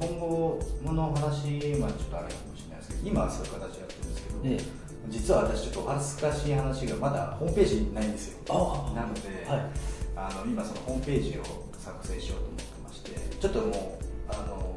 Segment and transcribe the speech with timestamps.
[0.00, 4.60] 今後の話はちょっとあれかもしれないですけど今はそういう形でやってるんですけど、ええ。
[5.08, 8.38] 実は私ちょっとお恥ずかしい話がまだホームページないんですよ。
[8.50, 9.70] あなので、はい。
[10.16, 11.42] あの今そのホームページを
[11.78, 14.76] 作成しようと思ってましてちょっともうあの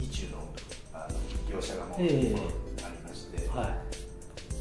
[0.00, 0.38] 意中の
[0.94, 1.14] あの
[1.50, 2.34] 業者がもう、ええ。
[2.84, 3.82] ありまして、は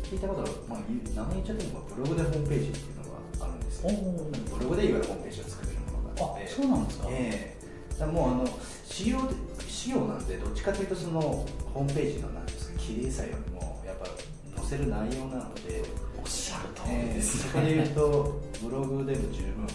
[0.04, 3.90] 聞いたことは、まあ、名前言っちゃってもブログでホームページっていうのがあるんですよ
[4.58, 7.08] ブログでいわゆるホームページを作れるものがあってあそうなんですか。
[7.10, 7.58] え
[7.98, 8.00] え。
[8.00, 8.48] だもうあの
[8.86, 9.36] 仕様で
[9.86, 14.08] 仕様なんでどっちかというとそのホームページのなんですか綺麗さよりもやっぱ
[14.60, 15.84] 載せる内容なので
[16.18, 19.68] おっしゃる通りえーですそこで言うとブログでも十分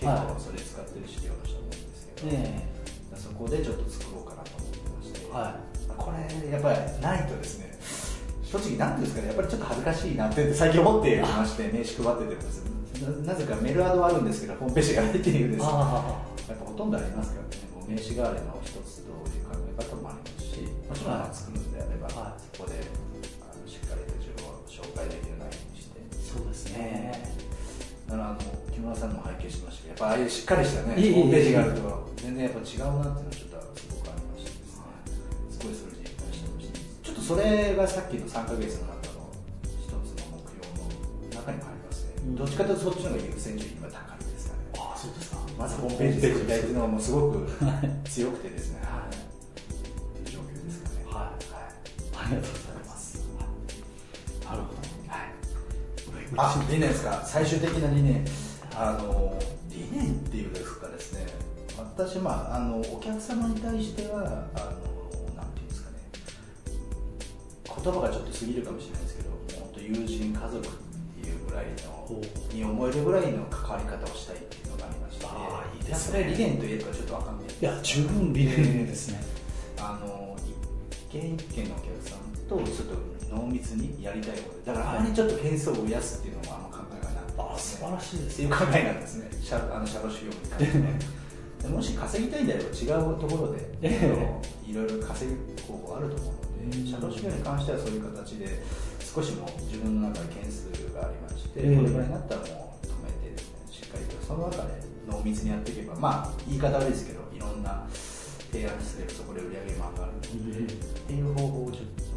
[0.00, 2.68] 結はい構それ使ってる資料の人も多いんですけど、え
[3.16, 5.60] そこでちょっと作ろうかなと思ってまして、えは
[5.92, 7.76] これやっぱりないとですね
[8.42, 12.70] 正直なんですかねやっぱりちょっと恥ずかしいなって最近思ってまして名刺配っててもですね
[13.28, 17.60] ななぜかメールアドはあるんですけどホームページがないっていうですやっぱほとんどありますからね。
[17.90, 19.10] 名刺代わりの一つと
[21.00, 22.40] しもちろん作るんであれば、はい。
[22.56, 22.76] そこで
[23.40, 27.16] あのしっかりと自分を紹介できる内容にしてそうですね。
[28.06, 28.40] だからあの
[28.72, 34.84] 木村さんのも拝見しましたけどやっぱああいうしっかりしたねホームページがあると全然やっぱ違うなっていうのはちょっとすごくありましてですね。
[35.48, 39.32] すごいそれで実感してましたちょっとそれがさっきの3ヶ月の中の
[39.64, 40.84] 一つの目標の
[41.32, 42.36] 中にもありますね、うん。
[42.36, 44.60] どっちかというとそっちの方が優先順位が高いですかね。
[44.74, 45.38] あそうですか。
[45.56, 47.46] まずホームページ作りたいっていうのはもうすごく
[48.04, 49.16] 強くてですね、はい、
[52.30, 53.26] りがとうございます
[54.44, 55.20] なるほどはい。
[56.36, 57.22] あ、理念ですか。
[57.24, 58.24] 最終的な理念。
[58.74, 59.38] あの
[59.70, 61.26] 理念っていうですかですね。
[61.76, 64.26] 私まああのお客様に対してはあの
[65.36, 65.96] なんていうんですかね。
[67.64, 70.70] 言葉がちょっと過ぎるかもしれないですけど、本当友人家族っ
[71.22, 72.20] ていうぐらいほの
[72.54, 77.46] に思えるぐらいの関わり方をしたいっていうのがありまして、あーいいですねやそれ理念と言えるかちょっとわかんない。
[77.46, 79.20] いや十分理念ですね
[79.78, 80.19] あの一
[81.10, 87.40] 軒一軒のお客さんとちょっと濃密にやりたいことでだからあまりちょっと件数を増やすっていうのもあの考えがなくて。
[87.40, 89.30] あ素晴らしいですっていう考えなんですね。
[89.42, 90.84] シャあのシャロ修行に関しては
[91.62, 98.62] でもし稼ぎたいんであれば違うところで、 えいろいろ稼ぐ方法あると思うので、うんシャロ修行に関してはそういう形で
[99.00, 101.76] 少しもう自分の中で件数がありまして、ええ。
[101.76, 107.86] これぐらいになったらもう止めてですねしっかりとその中で濃密にやっていけばまあ言い方悪いですけどいろんな
[108.50, 112.10] 提案すればそこで売り上げも上がるので、っていう方法をちょっと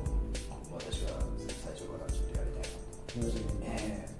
[0.74, 2.74] 私は最初からちょっとやりたい
[3.22, 4.14] なと、ええ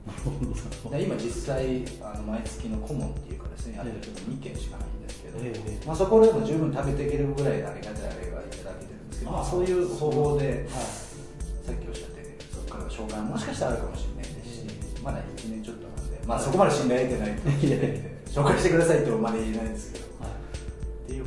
[0.92, 4.94] で今実際あの毎月の顧問っていうかですねやってると2件しかないん。
[5.04, 5.40] ですけど、
[5.88, 9.10] まあ、そこでも十分食べていけるぐらいのありがたいあれがいただけてるん。
[9.10, 14.66] ですけど、まあ、そういう方法で、さっきおっしゃったようにそこからの紹介もしかしたらあるかもしれないですし、
[15.04, 16.12] まだ1年ちょっとなん。
[16.12, 17.92] で、まあ、そこまで信頼得てないかもしれないん。
[17.92, 19.74] で紹介してくださいとまで言えないん。
[19.74, 20.03] ですけど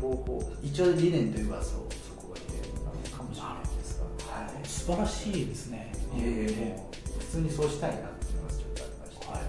[0.06, 5.92] 方法一応理念といえばそうそこが理念なのかもしれないですが、はい、素晴らしいですね。
[6.16, 9.40] いえいえもう普通にそうしたいなっていうのがちょっとありまして、はい。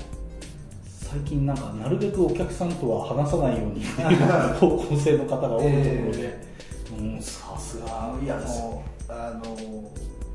[0.87, 3.85] 最近なんかなるべくお客さんとは話さないように。
[4.59, 6.41] 方向性の方が多いところで、
[6.97, 7.21] うん。
[7.21, 7.85] さすが。
[7.87, 9.55] あいやもうあの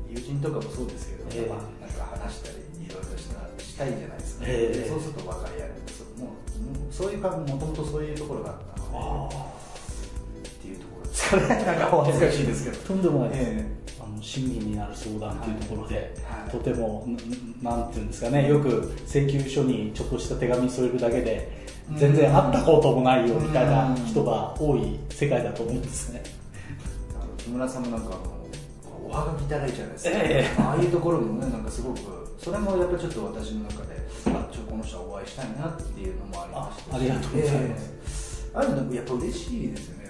[0.09, 1.49] 友人とかもそうですけど、ええ。
[1.49, 4.77] まあ、なんか話したりいろいろしたしたいじゃないですか、ええ。
[4.77, 9.52] でそうすると分かり合えるそもうそういうかもともとそういうところがあったので
[11.39, 13.65] かねなんかお恥ずかしいですけど、とんでもないです、え
[13.99, 16.51] あの親身になる相談というところで、はい。
[16.51, 17.17] とてもん
[17.63, 21.97] なんていうんですかねよく請求書にちょっとした手紙添えるだけでうん。
[21.97, 26.23] 全然会ったこともないよみたいな人が多い世界だと思うんですね。
[27.37, 28.17] 木村さんもなんか
[29.05, 31.99] おはがきいただいちゃうですか、えああいうところもねなんかすごく
[32.39, 33.95] それもやっぱちょっと私の中で
[34.27, 38.45] あちょこの人はお会いしたいなっていうのもありましたしあありがとうございます。
[38.45, 38.57] ええ。
[38.57, 39.99] ああいうのやっぱ嬉しいですよね。
[39.99, 40.02] うん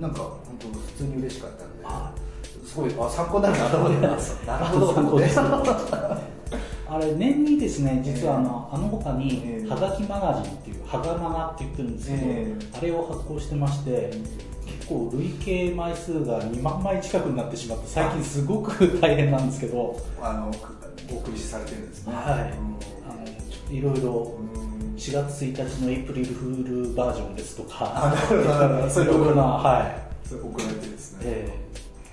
[0.00, 2.12] なんか本当普通に嬉しかったんであ。
[2.64, 4.06] すごいあ参考になるなと思って。
[4.06, 4.92] ますなるほど。
[4.94, 5.38] 参考です
[6.90, 9.68] あれ年にですね実はあの,、あの他にええ。
[9.68, 14.10] はがきマガジンっていうはがマガって言ってるんですけど、えあれを発行してまして
[14.64, 19.96] 結構累計枚数が2万枚近くになってしまって最近すごく大変なんですけど。
[20.22, 20.50] あの
[21.10, 22.12] お送りされてるんですね。
[22.14, 22.24] はい。
[22.24, 24.67] あのちょっといろいろうん
[24.98, 27.92] 4月1日のエイプリルフールバージョンですとか。
[27.94, 28.90] あなるほどなるほど。
[28.90, 30.28] そういうようなはい。
[30.28, 31.58] それ送られてですね、え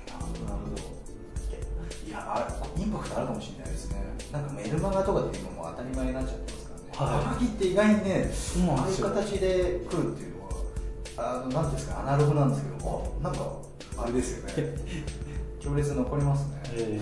[0.08, 2.08] なるほどなるほど。
[2.08, 2.48] いやあ
[2.78, 3.98] インパクトあるかもしれないですね。
[4.32, 7.18] なんかメルマガとかって今もう当たり前になっちゃってますからね。
[7.26, 8.32] はがきって意外にね
[8.70, 13.52] ああいう形で来るっていうのはあのなんですかアナログなんですけどあなんか
[13.98, 14.76] あれですよね。
[15.60, 17.02] 強烈に残りますね、え。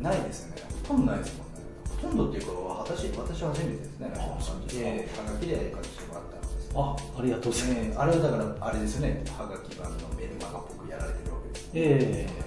[0.00, 0.62] ないですよね。
[0.86, 1.52] ほとんどないですもんね。
[2.00, 2.52] ほとんどっていうか
[2.86, 4.12] 私私は初めてですね。
[4.14, 4.82] あそうですか。
[4.86, 6.70] ええはがきで形もらったんです。
[6.74, 9.24] あありがとうございます、ね、あれはだからあれですよね。
[9.36, 11.70] はがき版のメルマガっぽくやられてるわけですね。
[11.74, 12.46] ええ。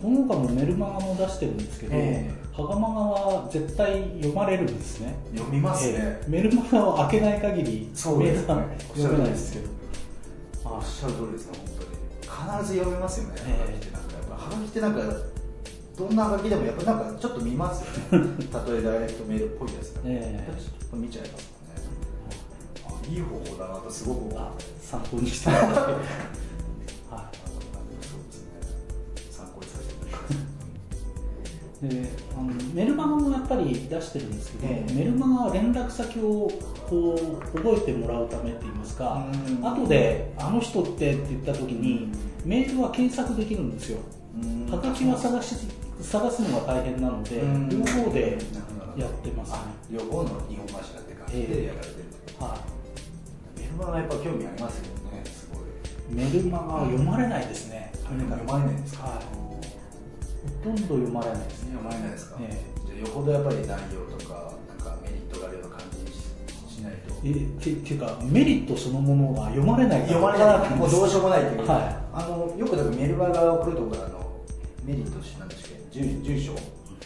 [0.00, 5.14] この他もメルマガも出してるんですけど、えハガマガは絶対読まれるんですね。
[5.34, 6.30] 読みますね、ええ。
[6.30, 8.46] メルマガを開けない限りそうです。
[8.46, 8.54] ね
[8.94, 9.68] 読めないですけど。
[10.64, 12.60] おっしゃる通りですね本当に。
[12.62, 13.60] 必ず読めますよね、ええ。
[13.60, 15.37] はがきってなんかはがきってなんか
[15.98, 17.82] どんなはがきでもやっぱなんかちょっと見ます
[18.14, 18.44] よね。
[18.52, 20.52] たとえダイレクトメールっぽいやつだと、ええ。
[20.60, 21.50] ちょっと見ちゃいます
[22.86, 23.08] もんね。
[23.08, 24.38] あいい方法だなとすごく思う。
[24.38, 25.70] あ参考にしてはいそう
[28.24, 28.48] ですね
[29.30, 29.78] 参考にさ
[31.80, 34.92] せてであのメルマガもやっぱり出してるんですけど、ええ。
[34.94, 36.50] メルマガは連絡先を
[36.88, 37.18] こ
[37.54, 39.66] う覚えてもらうためって言いますか、うん。
[39.66, 42.08] 後で「あの人って」って言った時に
[42.44, 43.98] メールは検索できるんですよ。
[44.40, 44.72] うん。
[44.72, 45.56] はがきは探し
[46.02, 47.68] 探すのが大変なのでうん。
[47.68, 48.38] 両方で
[48.96, 49.58] ややってますね。
[49.90, 52.04] 両方の日本橋だって感じでやられてる
[52.38, 52.58] と、は
[53.56, 56.24] メルマガやっぱ興味ありますよねすごい。
[56.24, 59.24] い、メルマガは読まれないですね、読まれないんですか、はい。
[60.64, 61.72] ほとんど読まれないですね。
[61.74, 67.14] 読まれないですか、えじゃあよほどやっぱり内容とかなんかメリットがあるような感じにししないと。
[67.22, 70.02] えてっていうかメリットそのものが読まれない。
[70.02, 70.70] 読まれない。
[70.74, 74.18] もうどうしようもないっていう、はあのよくだからメルマガを送るとかあの
[74.84, 76.52] メリットしなんですけど住住所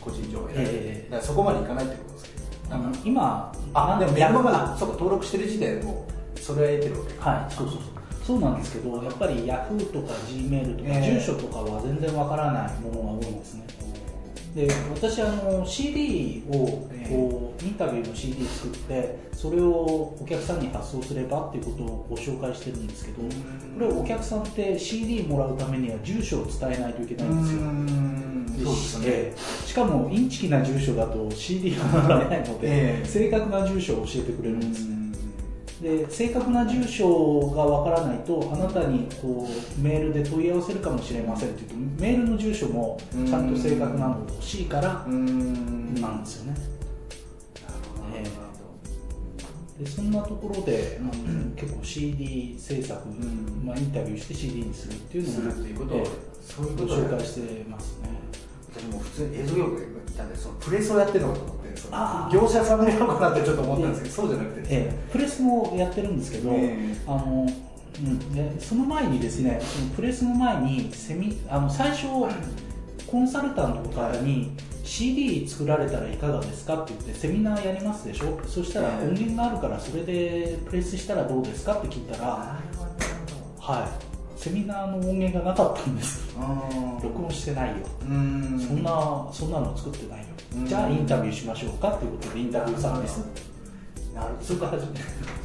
[0.00, 1.10] 個人情報選べる、ええ。
[1.10, 6.06] だからそこまでいかないってことですけどあのなんか今あでもメルマガあそうか登録してる時点でも
[6.36, 7.30] うそれは得てるわけか。
[7.30, 7.92] はいそうそうそう。
[8.24, 11.18] そうなんですけどやっぱり Yahoo とか Gmail とか、ええ。
[11.18, 13.64] 住所とかは全然わからないものが多いんですね
[14.54, 19.70] で私あの CD をこうインタビューの CD 作ってそれを
[20.20, 23.28] お客さんに発送すればっていうことをご紹介してるんですけどこ
[23.80, 27.62] れお客さんって CD もらうためには住所を伝えないといけないんですよ。
[28.58, 29.06] でそうですね。
[29.08, 29.66] ええ。
[29.66, 33.06] しかもインチキな住所だと CD がもらえないので、ええ。
[33.06, 34.86] 正確な住所を教えてくれるんです。
[34.86, 35.01] ね
[35.82, 45.94] で正確な住所がわからないとあなたにこうメールで問い合わせるかもしれませんって言うとメールの住所もちゃんと正確なのが欲しいからうん。
[46.00, 46.56] なんですよね。
[47.62, 48.38] なるほ
[49.78, 49.84] ど。
[49.84, 51.10] でそんなところで、あの
[51.56, 53.62] 結構 CD 制作、ん。
[53.64, 56.06] まあ、インタビューして CD にするっていうのすもるっていうことをええ
[56.42, 58.08] そういうご紹介してますね。
[58.72, 64.66] 私も普通に映像業界にいたんでそのプレスをやってるのかと思ってその業者さんのやるのかなってちょっと思ったんですけどそうじゃなくてね。
[64.70, 65.12] ええ。
[65.12, 67.46] プレスもやってるんですけど、ええあの
[67.94, 72.06] うん、でその前にですねそのプレスの前にセミあの最初
[73.06, 74.52] コンサルタントの方に
[74.84, 78.40] CD 作られたらいかがですかって言ってセミナーやりますでしょ？
[78.46, 79.08] そしたらええ。
[79.08, 82.58] 音源があるからそれでプレスしたらどうですかって聞いたら
[83.58, 83.88] は
[84.38, 84.40] い。
[84.40, 86.34] セミナーの音源がなかったんです
[87.32, 87.76] してないよ。
[88.02, 88.58] うん。
[88.58, 90.26] そんなそんなの作ってないよ。
[90.56, 90.66] うん。
[90.66, 93.24] じゃあインタビューしましょうかっていうことでインタビューサービス
[94.14, 95.00] なるそれから始め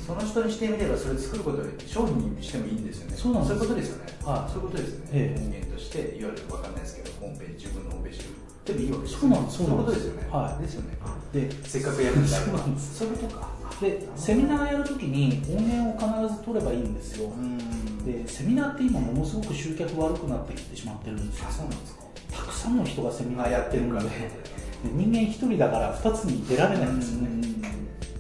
[0.06, 3.18] その人にしてみればそれ作ることで商品にしてもいいんですよね。
[3.18, 3.56] そうなんです。
[3.56, 4.14] そういうことですよね。
[4.24, 4.52] はい。
[4.52, 5.40] そういうことですね、ええ。
[5.40, 8.20] 音源としていわゆるわかんないですけどホームページ自分のホームページ
[8.66, 10.28] でもいいわけですそうなんそういうことですよね。
[10.32, 10.62] はい。
[10.62, 10.98] ですよね。
[11.34, 13.00] でせっかくやるんだそうなんです。
[13.00, 13.48] そういうことか
[13.82, 17.30] でセミナーやるときに音源を必ず取ればいいんですよ。
[17.30, 18.06] うん。
[18.06, 21.46] でセミナーって今ものすごく集客悪くなってきてしまってるんですよ。
[21.50, 22.02] あそうなんですか。
[22.32, 24.10] たくさんの人がセミナーやってるのでで
[24.92, 27.48] 人間一人だから二つに出られないんですよね。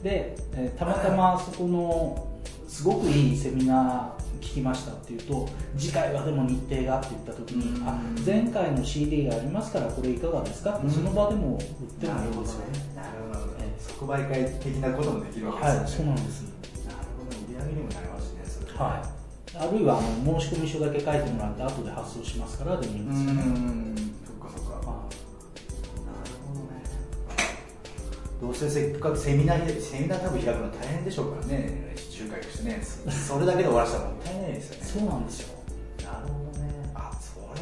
[0.03, 2.27] で、えーたまたまそこの
[2.67, 7.87] すごくいいセミナー聞きましたっていうと次回はでも日程がって言った時にうん。
[7.87, 11.61] あ前回の CD がありますからこれいかがですかってその場でも売っ
[11.99, 12.59] てもいいんですよ。
[12.59, 12.65] ね。
[12.95, 13.53] なるほどね。
[13.59, 16.41] ええ即売会的なこともできるわけはいですよねそうなんです。
[16.85, 17.37] なるほど。
[17.37, 18.73] 売り上げにもなりますねそれ。
[18.73, 19.17] はい。
[19.57, 23.95] あるいはあの申し込み書だけ書いてもらって後で発送しますからでもいいんうですよね、ん。
[24.25, 24.71] そっかそっか。
[24.73, 26.83] はなるほどね。
[28.41, 31.95] どうせせっかくセミナーでセミナー多分開くの大変でしょうからね。
[32.19, 32.81] 仲介としてね。
[32.81, 34.81] それだけで終わらせたらもったいないですよね。
[34.81, 35.56] いそうなんですよ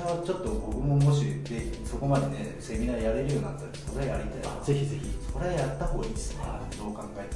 [0.06, 4.52] はちょっと僕ももしでそこまでねセミナーやれるようになったらそれはやりたい。
[4.62, 5.10] あぜひぜひ。
[5.34, 7.30] それはやった方がいいですね、はいどう考え。
[7.30, 7.36] て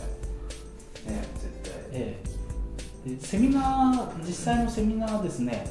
[1.09, 1.73] もね絶対。
[1.91, 2.21] え
[3.05, 3.09] え。
[3.09, 5.65] でセミナー実際のセミナーですね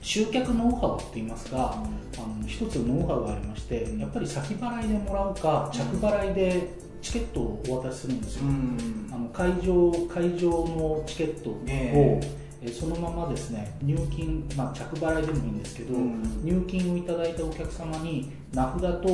[0.00, 6.68] 集客ノウハウって言いますが、あの一つノウハウがありましてやっぱり先払いでもらうか着払いで
[7.00, 12.20] チケットをお渡しするんですよ、んあの会場会場のチケットを、え
[12.62, 16.22] えーそのままですね入金、まあ、着払いでもいいんですけど、うん。
[16.44, 19.08] 入金をいただいたお客様に名札と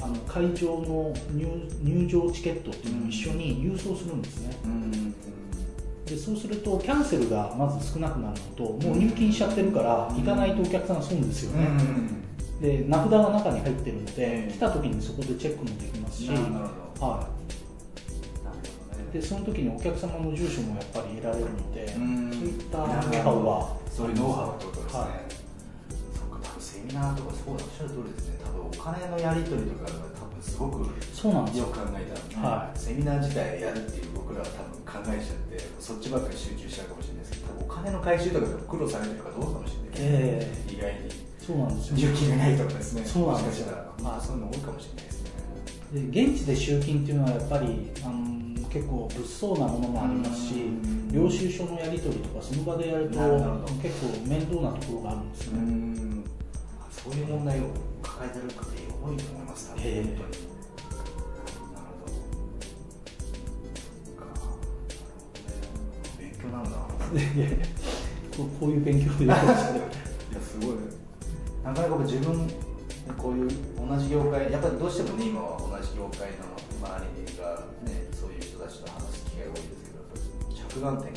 [0.00, 1.46] あの会場の入
[1.82, 4.56] 入場チケットっていうのを一緒に郵送するんですね。
[4.64, 5.14] うん。
[6.06, 11.68] でそうするとキャンセルがまず少なくなるのともう入金しちゃってるから行かないとお客さん損ですよね、
[12.60, 14.52] で名札が中に入ってるので、うん。
[14.52, 17.35] 来た時にそこでチェックもできますし、はい、
[19.16, 22.32] でその時にお客様の住所もやっぱり得られるので、うん。
[22.32, 23.76] そういったノウハウは。
[23.90, 25.08] そういうノウハウってことですね、は
[26.60, 28.38] セミナーとかそうだおっしゃる通りですね。
[28.44, 30.84] 多分お金のやり取りとかが多分すごく
[31.16, 31.64] そうなんですよ。
[31.64, 32.78] よく考えたら、はい。
[32.78, 34.46] セミナー自体やるっていう僕らは
[34.84, 40.52] 多分考えちゃってそっちばっかり集中しちゃうかもしれないですけど多分お金の回収とかでも苦労されてるかどうかもしれない、え。
[40.68, 41.08] 意外に。
[41.40, 41.96] そうなんですよ。
[41.96, 43.04] 入金がないとかですね。
[43.04, 43.66] そうなんですよ。
[43.66, 44.12] もしかしたら。
[44.12, 45.30] まあそういうの多いかもしれないですね。
[46.12, 48.45] で現地で集金っていうのはやっぱりあの
[48.76, 51.10] 結構物騒なものもありますしうん。
[51.10, 53.18] 領収書のやり取りとかその場でやると
[53.82, 56.22] 結構面倒なところがあるんですね、ん。
[56.90, 57.68] そういう問題を
[58.02, 58.70] 抱えてる方多
[59.14, 60.02] いと思います多分ええ。
[60.02, 60.36] 本当に。
[66.52, 66.70] なんだ。
[68.36, 69.42] こういう勉強で いやす
[70.60, 70.74] ごい。
[71.64, 72.46] なかなか自分
[73.16, 73.48] こういう
[73.88, 76.55] 同じ業界やっぱりどうしてもね今は同じ業界の
[80.76, 81.12] 着眼点がね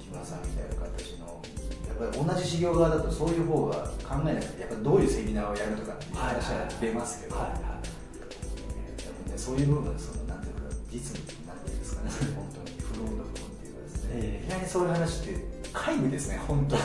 [0.00, 1.40] 木村さんみたいな形の
[1.88, 7.60] やっぱり同じ事業側だとそういう方が考えなくてやっぱりどういうセミナーをやるとかっていう話は出ますけど、はいはい。
[7.60, 16.76] でもね、そういう部分そのなんていうか実務なんていうんですかね本当にフローの部分っていうかですね、ええ意外に そういう話って皆無ですね本当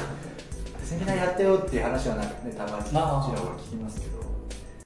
[0.84, 2.84] セミナーやったよっていう話はなんかねたまに。
[2.84, 3.00] ちあ。
[3.00, 4.21] あらは聞きますけど